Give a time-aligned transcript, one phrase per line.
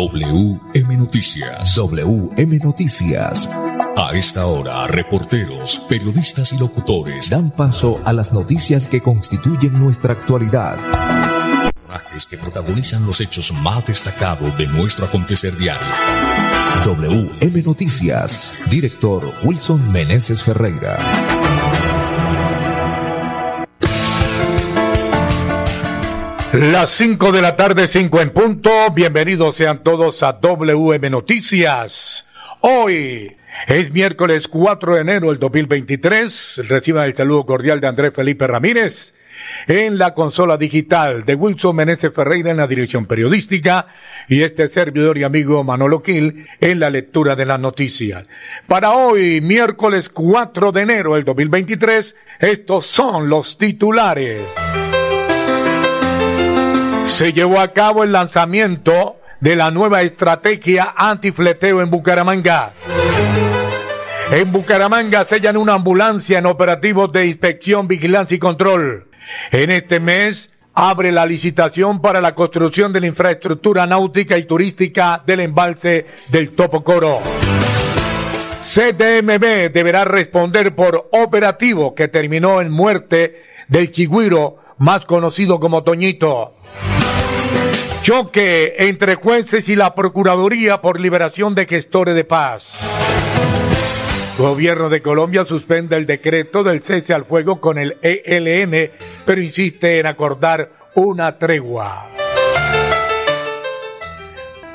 [0.00, 1.76] WM Noticias.
[1.76, 3.50] WM Noticias.
[3.98, 10.14] A esta hora, reporteros, periodistas y locutores dan paso a las noticias que constituyen nuestra
[10.14, 10.78] actualidad.
[12.30, 15.86] que protagonizan los hechos más destacados de nuestro acontecer diario.
[16.82, 18.54] WM Noticias.
[18.70, 21.39] Director Wilson Meneses Ferreira.
[26.52, 28.70] Las 5 de la tarde, 5 en punto.
[28.92, 32.26] Bienvenidos sean todos a WM Noticias.
[32.62, 33.36] Hoy
[33.68, 36.62] es miércoles 4 de enero del 2023.
[36.68, 39.14] Reciban el saludo cordial de Andrés Felipe Ramírez
[39.68, 43.86] en la consola digital de Wilson Meneses Ferreira en la dirección periodística
[44.28, 48.26] y este servidor y amigo Manolo Quil en la lectura de las noticias.
[48.66, 54.42] Para hoy, miércoles 4 de enero del 2023, estos son los titulares
[57.10, 62.72] se llevó a cabo el lanzamiento de la nueva estrategia antifleteo en Bucaramanga.
[64.30, 69.08] En Bucaramanga sellan una ambulancia en operativos de inspección, vigilancia y control.
[69.50, 75.22] En este mes abre la licitación para la construcción de la infraestructura náutica y turística
[75.26, 77.20] del embalse del Topocoro.
[78.62, 86.54] CDMB deberá responder por operativo que terminó en muerte del chigüiro más conocido como Toñito.
[88.02, 92.80] Choque entre jueces y la Procuraduría por liberación de gestores de paz.
[94.38, 98.90] Gobierno de Colombia suspende el decreto del cese al fuego con el ELN,
[99.26, 102.06] pero insiste en acordar una tregua.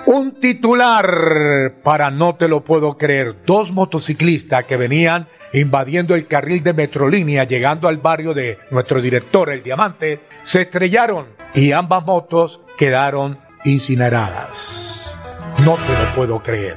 [0.05, 3.37] Un titular para no te lo puedo creer.
[3.43, 9.49] Dos motociclistas que venían invadiendo el carril de Metrolínea llegando al barrio de nuestro director,
[9.49, 15.17] el Diamante, se estrellaron y ambas motos quedaron incineradas.
[15.63, 16.75] No te lo puedo creer.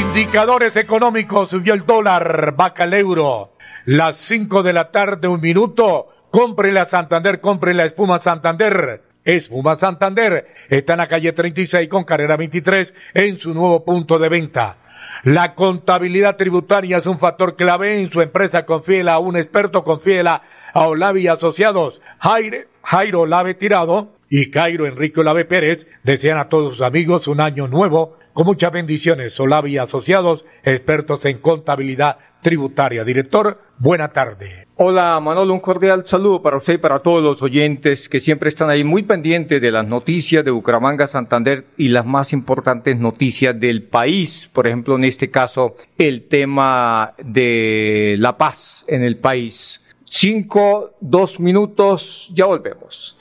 [0.00, 3.52] Indicadores económicos, subió el dólar, vaca el euro.
[3.86, 6.08] Las 5 de la tarde, un minuto.
[6.30, 9.02] Compre la Santander, compre la espuma Santander.
[9.24, 14.28] Espuma Santander está en la calle 36 con carrera 23 en su nuevo punto de
[14.28, 14.76] venta.
[15.24, 18.64] La contabilidad tributaria es un factor clave en su empresa.
[18.64, 22.00] Confíela a un experto, confíela a Olavi Asociados.
[22.18, 27.40] Jairo, Jairo Lave Tirado y Cairo Enrique Olave Pérez desean a todos sus amigos un
[27.40, 29.38] año nuevo con muchas bendiciones.
[29.38, 33.04] Olavi Asociados, expertos en contabilidad tributaria.
[33.04, 34.66] Director, buena tarde.
[34.76, 38.70] Hola Manolo, un cordial saludo para usted y para todos los oyentes que siempre están
[38.70, 43.82] ahí muy pendientes de las noticias de Bucaramanga, Santander y las más importantes noticias del
[43.82, 44.48] país.
[44.52, 49.82] Por ejemplo, en este caso, el tema de la paz en el país.
[50.04, 53.18] Cinco, dos minutos, ya volvemos.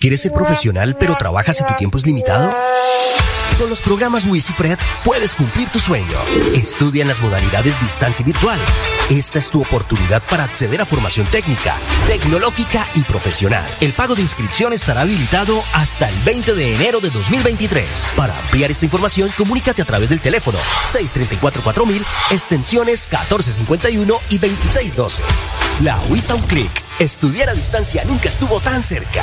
[0.00, 2.52] ¿Quieres ser profesional pero trabajas y tu tiempo es limitado?
[3.60, 6.16] Con los programas WisiPred puedes cumplir tu sueño.
[6.54, 8.58] Estudia en las modalidades distancia y virtual.
[9.10, 11.76] Esta es tu oportunidad para acceder a formación técnica,
[12.06, 13.66] tecnológica y profesional.
[13.82, 18.12] El pago de inscripción estará habilitado hasta el 20 de enero de 2023.
[18.16, 20.56] Para ampliar esta información, comunícate a través del teléfono
[20.90, 22.00] 634-4000,
[22.30, 25.22] extensiones 1451 y 2612.
[25.82, 26.82] La WISA un clic.
[26.98, 29.22] Estudiar a distancia nunca estuvo tan cerca.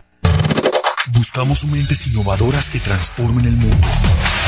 [1.21, 3.87] Buscamos mentes innovadoras que transformen el mundo,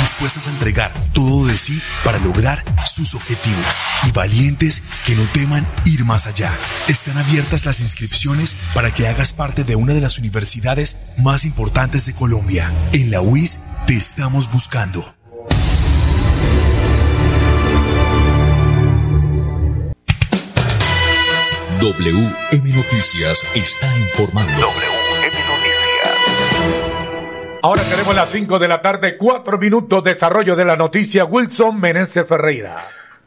[0.02, 3.76] dispuestas a entregar todo de sí para lograr sus objetivos
[4.08, 6.52] y valientes que no teman ir más allá.
[6.88, 12.08] Están abiertas las inscripciones para que hagas parte de una de las universidades más importantes
[12.08, 12.72] de Colombia.
[12.92, 15.14] En la UIS te estamos buscando.
[21.80, 24.54] WM Noticias está informando.
[27.66, 32.28] Ahora tenemos las 5 de la tarde, 4 minutos, desarrollo de la noticia, Wilson Meneses
[32.28, 32.76] Ferreira.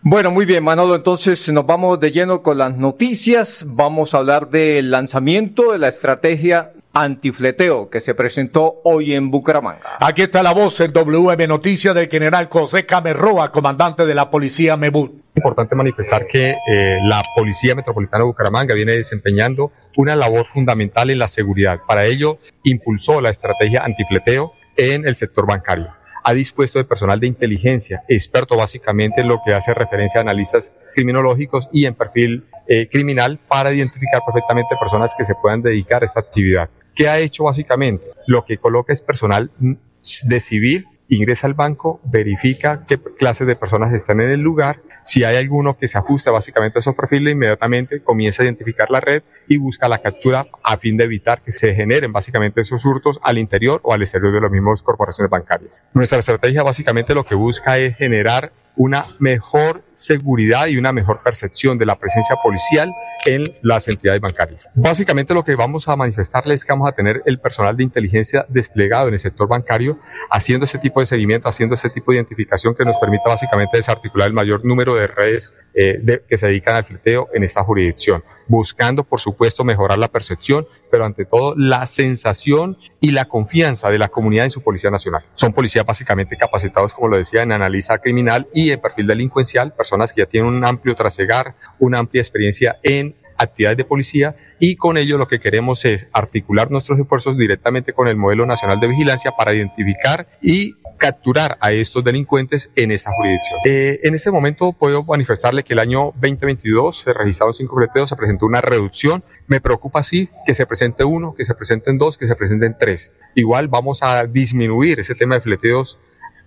[0.02, 0.94] Bueno, muy bien, Manolo.
[0.94, 3.64] Entonces nos vamos de lleno con las noticias.
[3.66, 9.98] Vamos a hablar del lanzamiento de la estrategia antifleteo que se presentó hoy en Bucaramanga.
[10.00, 14.76] Aquí está la voz en WM Noticias del general José Camerroa, comandante de la policía
[14.76, 15.12] MEBUT.
[15.34, 21.18] Importante manifestar que eh, la Policía Metropolitana de Bucaramanga viene desempeñando una labor fundamental en
[21.18, 21.80] la seguridad.
[21.86, 25.88] Para ello, impulsó la estrategia antifleteo en el sector bancario
[26.28, 30.74] ha dispuesto de personal de inteligencia, experto básicamente en lo que hace referencia a analistas
[30.92, 36.04] criminológicos y en perfil eh, criminal para identificar perfectamente personas que se puedan dedicar a
[36.04, 36.68] esta actividad.
[36.96, 38.06] ¿Qué ha hecho básicamente?
[38.26, 43.92] Lo que coloca es personal de civil ingresa al banco, verifica qué clases de personas
[43.92, 48.02] están en el lugar, si hay alguno que se ajusta básicamente a esos perfiles, inmediatamente
[48.02, 51.74] comienza a identificar la red y busca la captura a fin de evitar que se
[51.74, 55.80] generen básicamente esos hurtos al interior o al exterior de las mismas corporaciones bancarias.
[55.94, 61.78] Nuestra estrategia básicamente lo que busca es generar una mejor seguridad y una mejor percepción
[61.78, 62.92] de la presencia policial
[63.26, 64.68] en las entidades bancarias.
[64.74, 68.44] Básicamente lo que vamos a manifestarles es que vamos a tener el personal de inteligencia
[68.48, 69.98] desplegado en el sector bancario
[70.30, 74.28] haciendo ese tipo de seguimiento, haciendo ese tipo de identificación que nos permita básicamente desarticular
[74.28, 79.04] el mayor número de redes eh, que se dedican al fleteo en esta jurisdicción, buscando
[79.04, 84.08] por supuesto mejorar la percepción, pero ante todo la sensación y la confianza de la
[84.08, 85.24] comunidad en su Policía Nacional.
[85.34, 90.12] Son policías básicamente capacitados, como lo decía, en analiza criminal y en perfil delincuencial, personas
[90.12, 94.96] que ya tienen un amplio trasegar, una amplia experiencia en actividades de policía y con
[94.96, 99.32] ello lo que queremos es articular nuestros esfuerzos directamente con el modelo nacional de vigilancia
[99.36, 103.60] para identificar y capturar a estos delincuentes en esta jurisdicción.
[103.66, 108.16] Eh, en este momento puedo manifestarle que el año 2022 se registraron cinco fleteos, se
[108.16, 109.22] presentó una reducción.
[109.46, 113.12] Me preocupa sí que se presente uno, que se presenten dos, que se presenten tres.
[113.34, 115.98] Igual vamos a disminuir ese tema de fleteos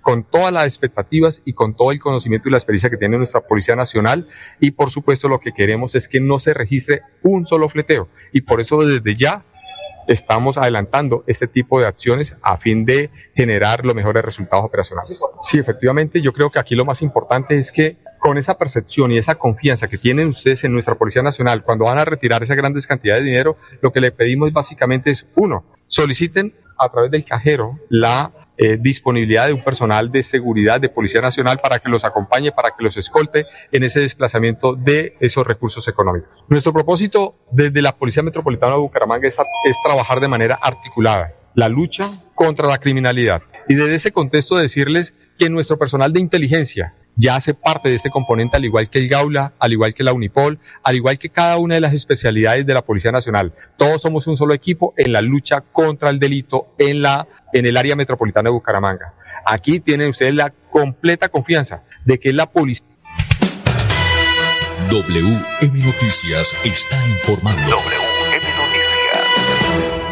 [0.09, 3.41] con todas las expectativas y con todo el conocimiento y la experiencia que tiene nuestra
[3.41, 4.27] Policía Nacional
[4.59, 8.41] y por supuesto lo que queremos es que no se registre un solo fleteo y
[8.41, 9.45] por eso desde ya
[10.07, 15.23] estamos adelantando este tipo de acciones a fin de generar los mejores resultados operacionales.
[15.43, 19.19] Sí, efectivamente, yo creo que aquí lo más importante es que con esa percepción y
[19.19, 22.87] esa confianza que tienen ustedes en nuestra Policía Nacional cuando van a retirar esas grandes
[22.87, 27.77] cantidades de dinero, lo que le pedimos básicamente es, uno, soliciten a través del cajero
[27.89, 32.51] la eh, disponibilidad de un personal de seguridad de Policía Nacional para que los acompañe,
[32.51, 36.43] para que los escolte en ese desplazamiento de esos recursos económicos.
[36.49, 41.69] Nuestro propósito desde la Policía Metropolitana de Bucaramanga es, es trabajar de manera articulada la
[41.69, 43.41] lucha contra la criminalidad.
[43.69, 48.09] Y desde ese contexto decirles que nuestro personal de inteligencia ya hace parte de este
[48.09, 51.57] componente, al igual que el Gaula, al igual que la Unipol, al igual que cada
[51.57, 53.53] una de las especialidades de la Policía Nacional.
[53.77, 57.75] Todos somos un solo equipo en la lucha contra el delito en, la, en el
[57.75, 59.15] área metropolitana de Bucaramanga.
[59.45, 62.87] Aquí tienen ustedes la completa confianza de que la policía
[64.89, 68.08] WM Noticias está informando.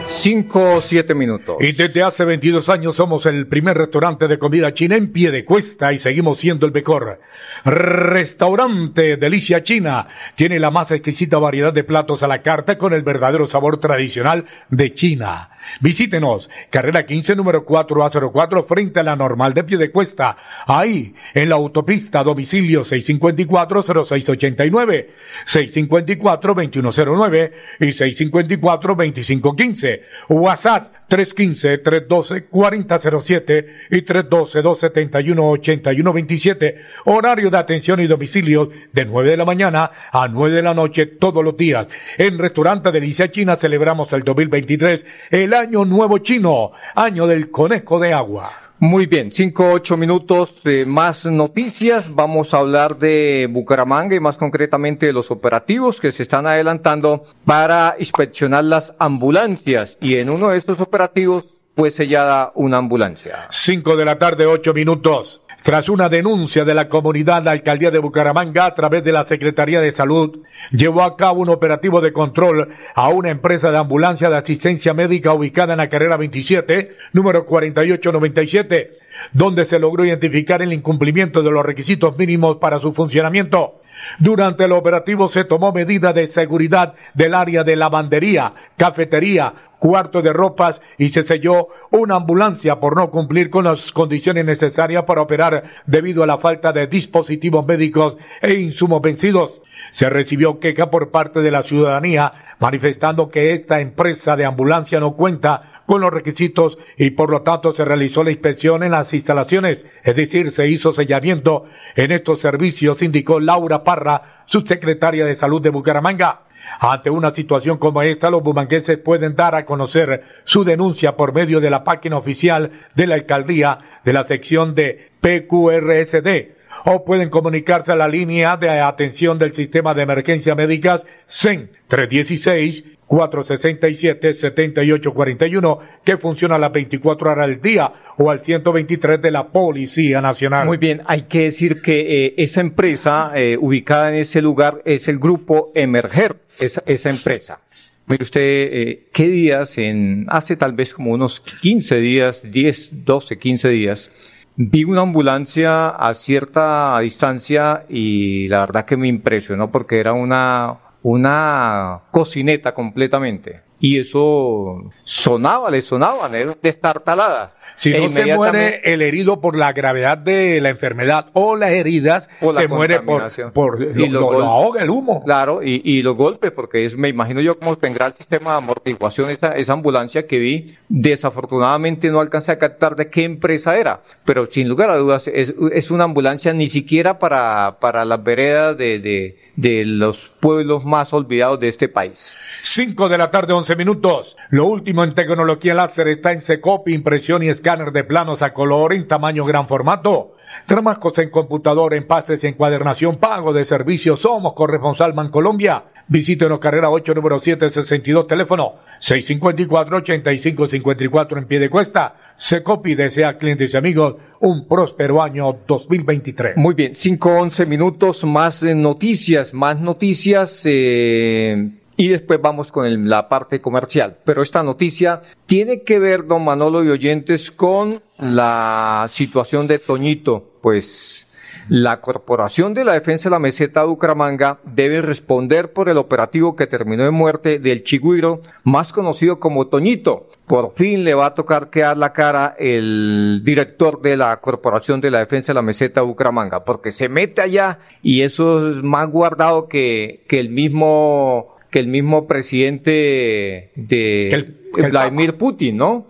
[0.09, 1.57] Cinco o siete minutos.
[1.59, 5.43] Y desde hace 22 años somos el primer restaurante de comida china en pie de
[5.43, 7.19] cuesta y seguimos siendo el mejor.
[7.65, 13.03] Restaurante Delicia China tiene la más exquisita variedad de platos a la carta con el
[13.03, 15.49] verdadero sabor tradicional de China.
[15.81, 20.35] Visítenos, carrera 15, número 4A04, frente a la normal de pie de cuesta.
[20.65, 25.07] Ahí, en la autopista, domicilio 654-0689,
[25.45, 30.01] 654-2109 y 654-2515.
[30.29, 36.75] WhatsApp 315-312-4007 y 312-271-8127.
[37.05, 41.05] Horario de atención y domicilio de 9 de la mañana a 9 de la noche
[41.05, 41.87] todos los días.
[42.17, 48.13] En Restaurante Delicia China celebramos el 2023, el año nuevo chino, año del conejo de
[48.13, 48.66] agua.
[48.79, 52.13] Muy bien, cinco, ocho minutos de más noticias.
[52.13, 57.25] Vamos a hablar de Bucaramanga y más concretamente de los operativos que se están adelantando
[57.43, 59.97] para inspeccionar las ambulancias.
[59.99, 63.47] Y en uno de estos operativos fue sellada una ambulancia.
[63.49, 65.41] Cinco de la tarde, ocho minutos.
[65.63, 69.81] Tras una denuncia de la comunidad, la alcaldía de Bucaramanga, a través de la Secretaría
[69.81, 70.39] de Salud,
[70.71, 75.33] llevó a cabo un operativo de control a una empresa de ambulancia de asistencia médica
[75.33, 78.97] ubicada en la carrera 27, número 4897,
[79.33, 83.81] donde se logró identificar el incumplimiento de los requisitos mínimos para su funcionamiento.
[84.19, 90.33] Durante el operativo se tomó medida de seguridad del área de lavandería, cafetería, cuarto de
[90.33, 95.63] ropas y se selló una ambulancia por no cumplir con las condiciones necesarias para operar
[95.85, 99.61] debido a la falta de dispositivos médicos e insumos vencidos.
[99.91, 105.15] Se recibió queja por parte de la ciudadanía manifestando que esta empresa de ambulancia no
[105.15, 109.85] cuenta con los requisitos y por lo tanto se realizó la inspección en las instalaciones,
[110.03, 111.65] es decir, se hizo sellamiento
[111.95, 116.41] en estos servicios, indicó Laura Parra, subsecretaria de Salud de Bucaramanga.
[116.81, 121.61] Ante una situación como esta, los bumangueses pueden dar a conocer su denuncia por medio
[121.61, 127.91] de la página oficial de la alcaldía de la sección de PQRSD o pueden comunicarse
[127.91, 136.55] a la línea de atención del sistema de emergencia médicas CEN 316 467-7841 que funciona
[136.55, 140.65] a las 24 horas del día o al 123 de la Policía Nacional.
[140.65, 145.07] Muy bien, hay que decir que eh, esa empresa eh, ubicada en ese lugar es
[145.07, 147.61] el grupo Emerger, esa, esa empresa.
[148.07, 149.77] Mire usted, eh, ¿qué días?
[149.77, 154.11] En, hace tal vez como unos 15 días, 10, 12, 15 días,
[154.59, 160.79] Vi una ambulancia a cierta distancia y la verdad que me impresionó porque era una,
[161.03, 163.61] una cocineta completamente.
[163.79, 166.29] Y eso sonaba, le sonaba,
[166.61, 167.53] destartalada.
[167.75, 172.27] Si no se muere el herido por la gravedad de la enfermedad o las heridas,
[172.39, 175.23] se muere por, por y lo, ahoga el humo.
[175.23, 178.57] Claro, y, y, los golpes, porque es, me imagino yo cómo tendrá el sistema de
[178.57, 180.75] amortiguación esa, esa ambulancia que vi.
[180.89, 185.53] Desafortunadamente no alcancé a captar de qué empresa era, pero sin lugar a dudas es,
[185.71, 191.11] es una ambulancia ni siquiera para, para las veredas de, de de los pueblos más
[191.13, 192.37] olvidados de este país.
[192.61, 194.37] Cinco de la tarde, once minutos.
[194.49, 198.93] Lo último en tecnología láser está en Secopi, impresión y escáner de planos a color
[198.93, 200.35] en tamaño gran formato.
[200.65, 204.21] Trabajos en computador, empastes y encuadernación, pago de servicios.
[204.21, 205.83] Somos corresponsal Colombia.
[206.07, 212.15] Visítenos carrera 8, número 762, teléfono 654-8554 en pie de cuesta.
[212.37, 216.55] Secopi desea clientes y amigos un próspero año 2023.
[216.55, 220.61] Muy bien, 5, 11 minutos, más noticias, más noticias.
[220.65, 224.17] Eh, y después vamos con la parte comercial.
[224.23, 230.51] Pero esta noticia tiene que ver, don Manolo y oyentes, con la situación de Toñito.
[230.61, 231.27] Pues
[231.69, 236.55] la Corporación de la Defensa de la Meseta de Bucaramanga debe responder por el operativo
[236.55, 240.29] que terminó en muerte del chigüiro, más conocido como Toñito.
[240.45, 245.11] Por fin le va a tocar quedar la cara el director de la Corporación de
[245.11, 249.09] la Defensa de la Meseta de Bucaramanga, porque se mete allá y eso es más
[249.09, 256.07] guardado que, que el mismo que el mismo presidente de Vladimir Putin, ¿no?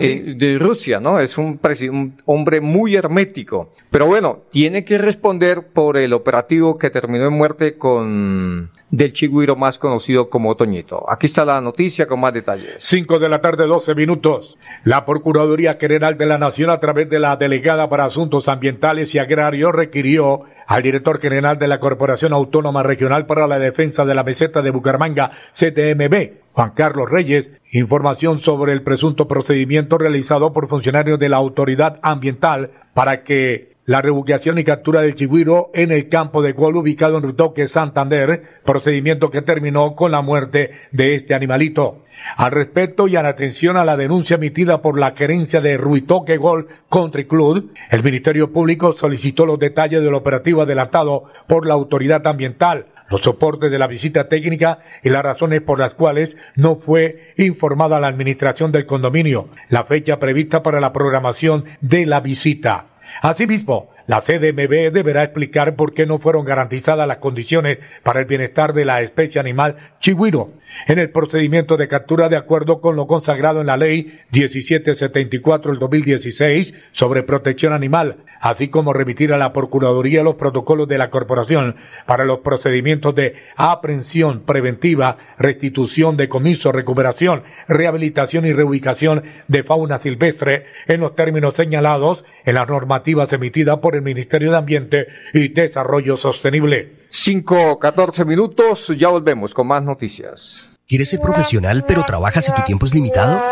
[0.00, 1.20] Eh, de Rusia, ¿no?
[1.20, 1.60] Es un,
[1.90, 3.72] un, hombre muy hermético.
[3.90, 9.56] Pero bueno, tiene que responder por el operativo que terminó en muerte con del chigüiro
[9.56, 11.04] más conocido como Toñito.
[11.10, 12.76] Aquí está la noticia con más detalles.
[12.78, 14.58] Cinco de la tarde, doce minutos.
[14.84, 19.18] La Procuraduría General de la Nación, a través de la Delegada para Asuntos Ambientales y
[19.18, 24.24] Agrarios, requirió al director general de la Corporación Autónoma Regional para la Defensa de la
[24.24, 31.18] Meseta de Bucaramanga, CTMB, Juan Carlos Reyes, información sobre el presunto procedimiento realizado por funcionarios
[31.18, 36.42] de la Autoridad Ambiental para que la rebuqueación y captura del chigüiro en el campo
[36.42, 42.02] de gol ubicado en Rutoque, Santander, procedimiento que terminó con la muerte de este animalito.
[42.36, 46.66] Al respecto y en atención a la denuncia emitida por la gerencia de Ruitoque Gol
[46.90, 52.86] Country Club, el Ministerio Público solicitó los detalles del operativo adelantado por la autoridad ambiental,
[53.08, 58.00] los soportes de la visita técnica y las razones por las cuales no fue informada
[58.00, 62.86] la administración del condominio, la fecha prevista para la programación de la visita.
[63.22, 68.72] Arzobispo, la CDMB deberá explicar por qué no fueron garantizadas las condiciones para el bienestar
[68.72, 70.50] de la especie animal chigüiro
[70.86, 75.80] en el procedimiento de captura de acuerdo con lo consagrado en la Ley 1774 del
[75.80, 81.76] 2016 sobre protección animal, así como remitir a la Procuraduría los protocolos de la Corporación
[82.06, 90.66] para los procedimientos de aprehensión preventiva, restitución, decomiso, recuperación, rehabilitación y reubicación de fauna silvestre
[90.86, 96.16] en los términos señalados en las normativas emitidas por el Ministerio de Ambiente y Desarrollo
[96.16, 97.06] Sostenible.
[97.10, 100.68] 5, 14 minutos, ya volvemos con más noticias.
[100.88, 103.42] ¿Quieres ser profesional pero trabajas y tu tiempo es limitado?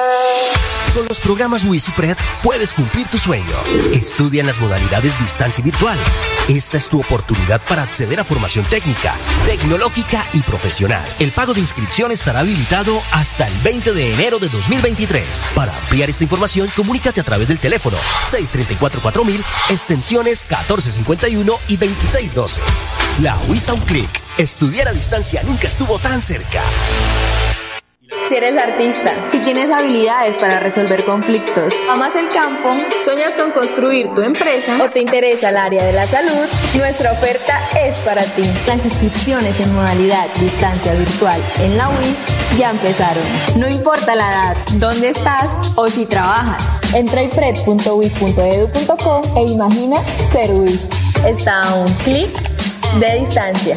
[0.94, 3.56] Con los programas WisiPred puedes cumplir tu sueño.
[3.92, 5.98] Estudia en las modalidades distancia y virtual.
[6.48, 11.04] Esta es tu oportunidad para acceder a formación técnica, tecnológica y profesional.
[11.18, 15.50] El pago de inscripción estará habilitado hasta el 20 de enero de 2023.
[15.56, 17.96] Para ampliar esta información, comunícate a través del teléfono
[18.30, 22.60] 634-4000, extensiones 1451 y 2612.
[23.20, 24.22] La WISA un clic.
[24.38, 26.62] Estudiar a distancia nunca estuvo tan cerca.
[28.28, 34.08] Si eres artista, si tienes habilidades para resolver conflictos, amas el campo, sueñas con construir
[34.14, 36.46] tu empresa o te interesa el área de la salud,
[36.78, 38.42] nuestra oferta es para ti.
[38.66, 42.16] Las inscripciones en modalidad distancia virtual en la UIS
[42.58, 43.24] ya empezaron.
[43.58, 46.62] No importa la edad, dónde estás o si trabajas.
[46.94, 49.96] Entra a ipred.wis.edu.co e imagina
[50.32, 50.88] ser UIS.
[51.26, 52.30] Está a un clic
[53.00, 53.76] de distancia.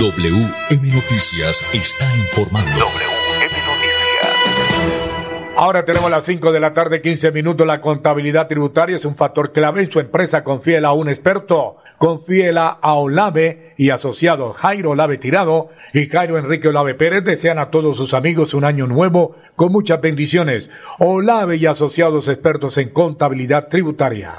[0.00, 2.70] WM Noticias está informando.
[2.70, 4.80] WM Noticias.
[5.58, 7.66] Ahora tenemos las 5 de la tarde, 15 minutos.
[7.66, 10.42] La contabilidad tributaria es un factor clave en su empresa.
[10.42, 11.76] Confíela a un experto.
[11.98, 17.22] Confíela a Olave y asociado Jairo Olave Tirado y Jairo Enrique Olave Pérez.
[17.22, 20.70] Desean a todos sus amigos un año nuevo con muchas bendiciones.
[20.98, 24.38] Olave y asociados expertos en contabilidad tributaria.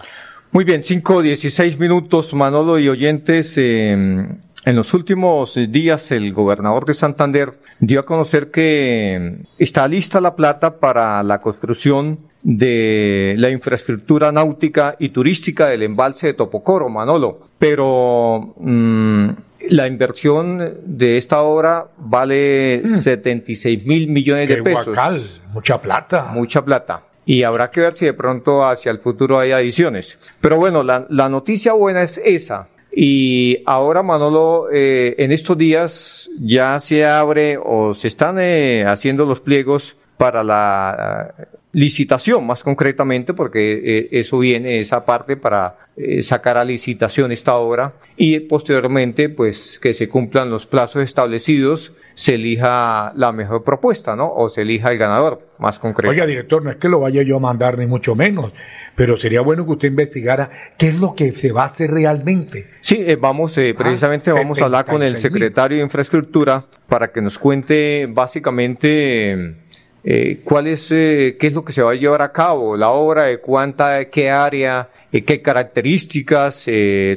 [0.53, 3.55] Muy bien, 5, 16 minutos, Manolo y oyentes.
[3.59, 4.27] Eh,
[4.65, 10.35] en los últimos días, el gobernador de Santander dio a conocer que está lista la
[10.35, 17.39] plata para la construcción de la infraestructura náutica y turística del embalse de Topocoro, Manolo.
[17.57, 19.29] Pero mm,
[19.69, 23.87] la inversión de esta obra vale 76 mm.
[23.87, 25.41] mil millones de pesos.
[25.53, 26.31] mucha plata.
[26.33, 27.03] Mucha plata.
[27.25, 30.17] Y habrá que ver si de pronto hacia el futuro hay adiciones.
[30.39, 36.29] Pero bueno, la, la noticia buena es esa, y ahora, Manolo, eh, en estos días
[36.39, 41.33] ya se abre o se están eh, haciendo los pliegos para la
[41.73, 45.77] licitación, más concretamente, porque eso viene, esa parte para
[46.21, 52.35] sacar a licitación esta obra y posteriormente, pues, que se cumplan los plazos establecidos se
[52.35, 54.31] elija la mejor propuesta, ¿no?
[54.31, 56.11] O se elija el ganador más concreto.
[56.11, 58.53] Oiga, director, no es que lo vaya yo a mandar ni mucho menos,
[58.95, 62.67] pero sería bueno que usted investigara qué es lo que se va a hacer realmente.
[62.81, 67.11] Sí, eh, vamos, eh, ah, precisamente vamos a hablar con el secretario de Infraestructura para
[67.11, 69.55] que nos cuente básicamente
[70.03, 73.25] eh, cuál es, qué es lo que se va a llevar a cabo, la obra,
[73.25, 76.65] de cuánta, qué área, qué características,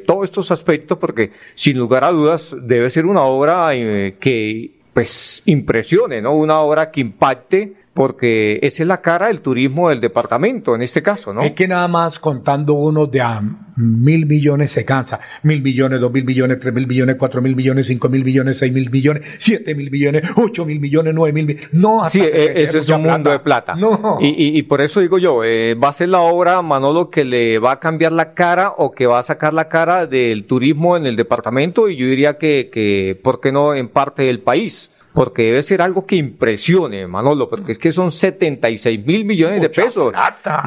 [0.06, 6.22] todos estos aspectos, porque sin lugar a dudas debe ser una obra que pues impresione,
[6.22, 6.36] ¿no?
[6.36, 11.00] Una obra que impacte porque esa es la cara del turismo del departamento en este
[11.00, 11.42] caso, ¿no?
[11.42, 13.40] Es que nada más contando uno de a
[13.76, 15.20] mil millones se cansa.
[15.44, 18.72] Mil millones, dos mil millones, tres mil millones, cuatro mil millones, cinco mil millones, seis
[18.72, 21.68] mil millones, siete mil millones, ocho mil millones, nueve mil millones.
[21.72, 23.76] No, sí, e, ese es un mundo de plata.
[23.76, 24.18] No.
[24.20, 27.60] Y, y, por eso digo yo, eh, va a ser la obra, Manolo, que le
[27.60, 31.06] va a cambiar la cara o que va a sacar la cara del turismo en
[31.06, 34.90] el departamento y yo diría que, que ¿por qué no en parte del país?
[35.14, 39.68] Porque debe ser algo que impresione, Manolo, porque es que son 76 mil millones de
[39.70, 40.12] pesos.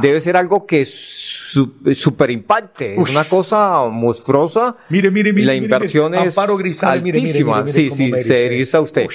[0.01, 4.77] Debe ser algo que super impacte, es una cosa monstruosa.
[4.87, 5.47] Mire, mire, mire.
[5.47, 7.67] La inversión es altísima.
[7.67, 9.07] sí, sí, se eriza usted.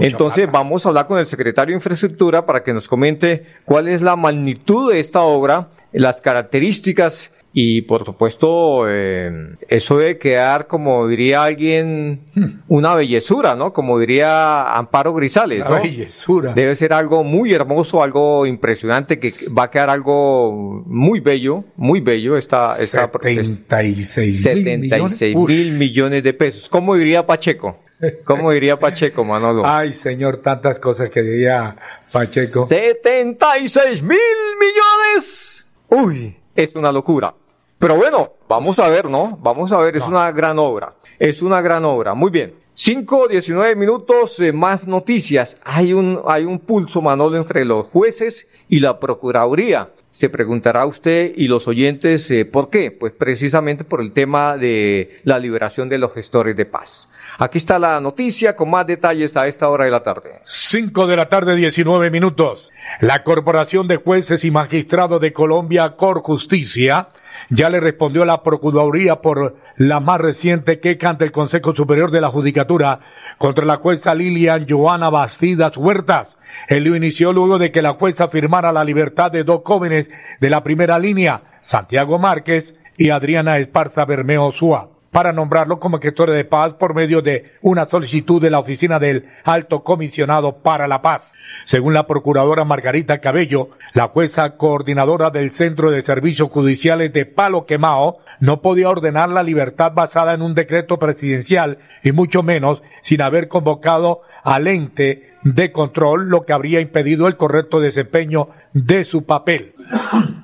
[0.00, 4.02] Entonces vamos a hablar con el secretario de Infraestructura para que nos comente cuál es
[4.02, 11.08] la magnitud de esta obra, las características y por supuesto, eh, eso debe quedar, como
[11.08, 12.20] diría alguien,
[12.68, 13.72] una bellezura, ¿no?
[13.72, 15.80] Como diría Amparo Grisales, ¿no?
[15.80, 16.52] bellezura.
[16.52, 22.00] Debe ser algo muy hermoso, algo impresionante, que va a quedar algo muy bello, muy
[22.00, 22.76] bello esta...
[22.76, 26.68] esta 76, 76 mil millones de pesos.
[26.68, 27.78] ¿Cómo diría Pacheco?
[28.26, 29.62] ¿Cómo diría Pacheco, Manolo?
[29.66, 31.74] Ay, señor, tantas cosas que diría
[32.12, 32.66] Pacheco.
[32.66, 34.18] 76 mil
[34.60, 35.66] millones.
[35.88, 37.34] Uy, es una locura.
[37.78, 39.38] Pero bueno, vamos a ver, ¿no?
[39.42, 40.94] Vamos a ver, es una gran obra.
[41.18, 42.14] Es una gran obra.
[42.14, 42.54] Muy bien.
[42.78, 45.58] 5, 19 minutos, eh, más noticias.
[45.64, 49.90] Hay un, hay un pulso, Manolo, entre los jueces y la Procuraduría.
[50.10, 52.90] Se preguntará usted y los oyentes eh, por qué.
[52.90, 57.10] Pues precisamente por el tema de la liberación de los gestores de paz.
[57.38, 60.40] Aquí está la noticia con más detalles a esta hora de la tarde.
[60.44, 62.72] 5 de la tarde, 19 minutos.
[63.00, 67.08] La Corporación de Jueces y Magistrados de Colombia, Cor Justicia,
[67.50, 72.20] ya le respondió la Procuraduría por la más reciente queja ante el Consejo Superior de
[72.20, 73.00] la Judicatura
[73.38, 76.38] contra la jueza Lilian Joana Bastidas Huertas.
[76.68, 80.10] El lío inició luego de que la jueza firmara la libertad de dos jóvenes
[80.40, 86.30] de la primera línea, Santiago Márquez y Adriana Esparza Bermeo Súa para nombrarlo como gestor
[86.30, 91.02] de paz por medio de una solicitud de la oficina del Alto Comisionado para la
[91.02, 91.34] Paz.
[91.64, 97.66] Según la procuradora Margarita Cabello, la jueza coordinadora del Centro de Servicios Judiciales de Palo
[97.66, 103.22] Quemao no podía ordenar la libertad basada en un decreto presidencial y mucho menos sin
[103.22, 109.24] haber convocado al ente de control, lo que habría impedido el correcto desempeño de su
[109.24, 109.74] papel.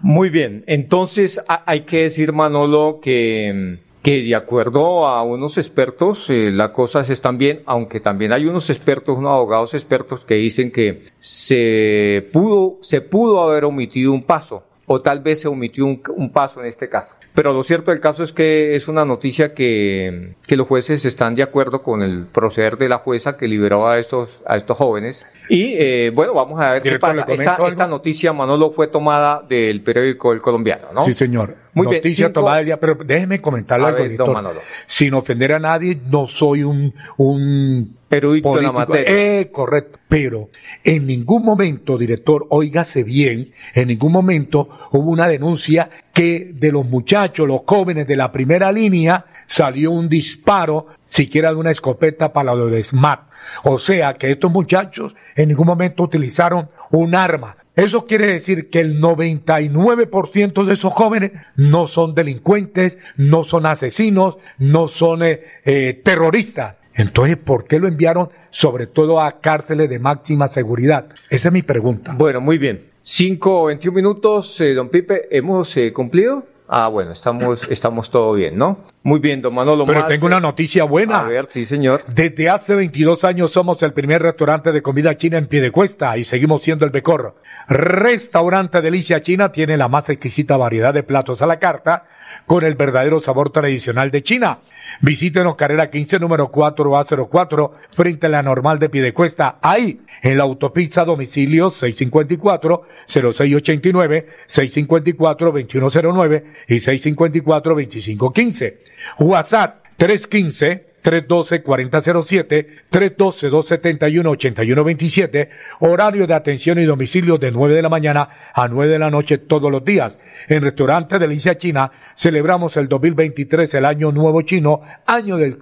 [0.00, 6.50] Muy bien, entonces hay que decir, Manolo, que que de acuerdo a unos expertos eh,
[6.50, 11.04] las cosas están bien, aunque también hay unos expertos, unos abogados expertos que dicen que
[11.20, 16.60] se pudo, se pudo haber omitido un paso o tal vez se omitió un, paso
[16.60, 17.14] en este caso.
[17.34, 21.34] Pero lo cierto del caso es que es una noticia que, que, los jueces están
[21.34, 25.26] de acuerdo con el proceder de la jueza que liberó a estos, a estos jóvenes.
[25.48, 27.24] Y eh, bueno, vamos a ver qué pasa.
[27.28, 31.02] Esta, esta, noticia, Manolo, fue tomada del periódico El Colombiano, ¿no?
[31.04, 31.56] Sí, señor.
[31.74, 34.60] Muy noticia bien, tomada del día, pero déjeme comentarle algo, Manolo.
[34.84, 39.04] Sin ofender a nadie, no soy un, un erudito en la materia.
[39.08, 39.98] Eh, correcto.
[40.08, 40.50] Pero
[40.84, 46.84] en ningún momento, director, óigase bien, en ningún momento hubo una denuncia que de los
[46.84, 52.54] muchachos, los jóvenes de la primera línea, salió un disparo, siquiera de una escopeta para
[52.54, 53.20] lo de SMAT.
[53.64, 57.58] O sea que estos muchachos en ningún momento utilizaron un arma.
[57.76, 64.38] Eso quiere decir que el 99% de esos jóvenes no son delincuentes, no son asesinos,
[64.56, 66.78] no son eh, eh, terroristas.
[66.94, 71.08] Entonces, ¿por qué lo enviaron sobre todo a cárceles de máxima seguridad?
[71.28, 72.14] Esa es mi pregunta.
[72.16, 72.86] Bueno, muy bien.
[73.02, 76.46] Cinco o veintiún minutos, eh, don Pipe, ¿hemos eh, cumplido?
[76.68, 78.91] Ah, bueno, estamos, estamos todo bien, ¿no?
[79.04, 79.84] Muy bien, don Manolo.
[79.84, 81.20] Pero tengo una noticia buena.
[81.20, 82.04] A ver, sí, señor.
[82.06, 86.62] Desde hace 22 años somos el primer restaurante de comida china en Piedecuesta y seguimos
[86.62, 87.36] siendo el Becorro.
[87.68, 92.04] Restaurante Delicia China tiene la más exquisita variedad de platos a la carta
[92.46, 94.58] con el verdadero sabor tradicional de China.
[95.00, 101.04] Visítenos carrera 15 número 4A04 frente a la normal de Piedecuesta, ahí en la autopista
[101.04, 108.91] domicilio 654 0689 654 2109 y 654 2515.
[109.18, 115.48] WhatsApp 315 312-4007, 312-271-8127,
[115.80, 119.38] horario de atención y domicilio de 9 de la mañana a 9 de la noche
[119.38, 120.18] todos los días.
[120.48, 125.58] En Restaurante Delicia China celebramos el 2023, el año nuevo chino, año del,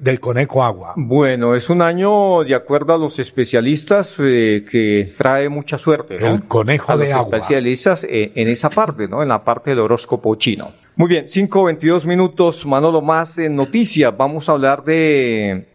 [0.00, 0.94] del conejo agua.
[0.96, 6.18] Bueno, es un año, de acuerdo a los especialistas, eh, que trae mucha suerte.
[6.18, 6.26] ¿no?
[6.26, 9.22] El conejo a de los especialistas eh, en esa parte, ¿no?
[9.22, 10.72] En la parte del horóscopo chino.
[10.96, 14.14] Muy bien, 5.22 minutos, Manolo, más en noticias.
[14.16, 15.66] Vamos a hablar de,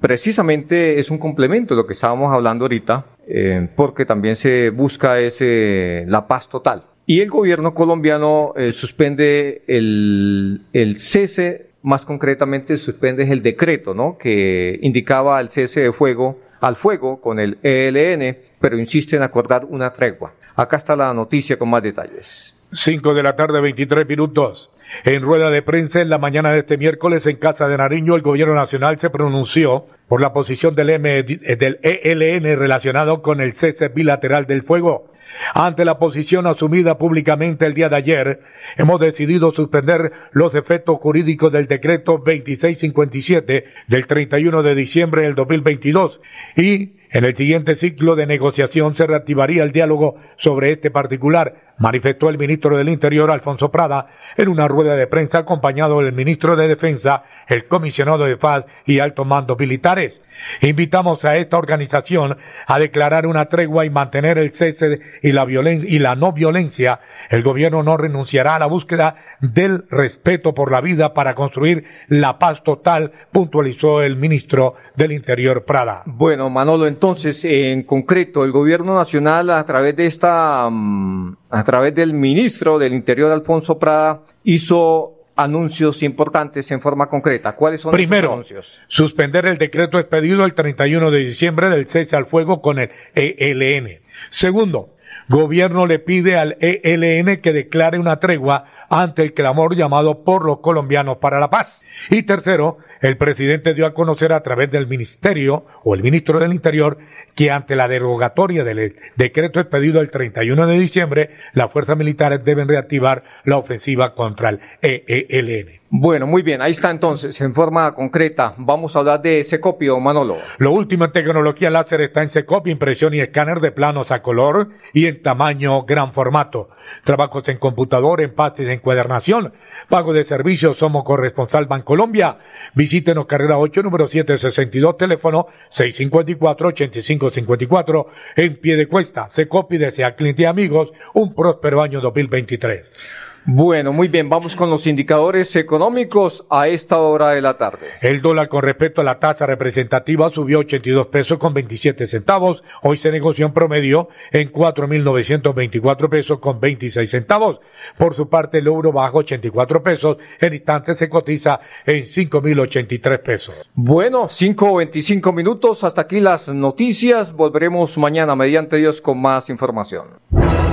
[0.00, 5.18] precisamente es un complemento de lo que estábamos hablando ahorita, eh, porque también se busca
[5.18, 6.82] ese, la paz total.
[7.06, 14.18] Y el gobierno colombiano eh, suspende el, el cese, más concretamente suspende el decreto, ¿no?
[14.18, 19.64] Que indicaba el cese de fuego, al fuego con el ELN, pero insiste en acordar
[19.64, 20.34] una tregua.
[20.54, 22.57] Acá está la noticia con más detalles.
[22.72, 24.70] 5 de la tarde, 23 minutos.
[25.04, 28.22] En rueda de prensa en la mañana de este miércoles en Casa de Nariño, el
[28.22, 33.88] gobierno nacional se pronunció por la posición del, M, del ELN relacionado con el cese
[33.88, 35.10] bilateral del fuego.
[35.54, 38.40] Ante la posición asumida públicamente el día de ayer,
[38.76, 46.20] hemos decidido suspender los efectos jurídicos del decreto 2657 del 31 de diciembre del 2022
[46.56, 52.28] y en el siguiente ciclo de negociación se reactivaría el diálogo sobre este particular, manifestó
[52.28, 56.68] el ministro del Interior, Alfonso Prada, en una rueda de prensa acompañado del ministro de
[56.68, 60.20] Defensa, el comisionado de paz y altos mandos militares.
[60.60, 62.36] Invitamos a esta organización
[62.66, 67.00] a declarar una tregua y mantener el cese y la, y la no violencia.
[67.30, 72.38] El gobierno no renunciará a la búsqueda del respeto por la vida para construir la
[72.38, 76.02] paz total, puntualizó el ministro del Interior, Prada.
[76.06, 80.68] Bueno, Manolo, entonces, en concreto, el gobierno nacional a través de esta...
[80.70, 87.54] Mm, a través del ministro del Interior, Alfonso Prada, hizo anuncios importantes en forma concreta.
[87.54, 88.80] ¿Cuáles son Primero, esos anuncios?
[88.88, 94.00] suspender el decreto expedido el 31 de diciembre del cese al fuego con el ELN.
[94.30, 94.96] Segundo,
[95.28, 100.60] gobierno le pide al ELN que declare una tregua ante el clamor llamado por los
[100.60, 101.84] colombianos para la paz.
[102.10, 106.52] Y tercero, el presidente dio a conocer a través del ministerio o el ministro del
[106.52, 106.98] Interior
[107.34, 112.68] que ante la derogatoria del decreto expedido el 31 de diciembre, las fuerzas militares deben
[112.68, 115.78] reactivar la ofensiva contra el EELN.
[115.90, 120.36] Bueno, muy bien, ahí está entonces, en forma concreta, vamos a hablar de Secopio, Manolo.
[120.58, 124.68] Lo último en tecnología láser está en Secopio, impresión y escáner de planos a color
[124.92, 126.68] y en tamaño gran formato.
[127.04, 129.54] Trabajos en computador, empates de encuadernación,
[129.88, 132.36] pago de servicios, somos corresponsal Bancolombia.
[132.74, 139.30] Visítenos carrera 8, número 762, teléfono 654-8554, en pie de cuesta.
[139.30, 143.27] Secopio desea cliente y amigos un próspero año 2023.
[143.44, 147.88] Bueno, muy bien, vamos con los indicadores económicos a esta hora de la tarde.
[148.02, 152.62] El dólar con respecto a la tasa representativa subió 82 pesos con 27 centavos.
[152.82, 157.60] Hoy se negoció en promedio en 4.924 pesos con 26 centavos.
[157.96, 160.18] Por su parte, el euro bajo 84 pesos.
[160.40, 163.54] En instante se cotiza en 5.083 pesos.
[163.74, 165.84] Bueno, 5.25 minutos.
[165.84, 167.32] Hasta aquí las noticias.
[167.32, 170.08] Volveremos mañana mediante Dios con más información.